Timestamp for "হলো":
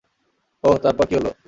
1.15-1.31